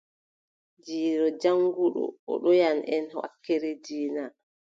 [0.85, 4.23] Jiire jaŋnguɗo, o ɗowan en wakkeere diina.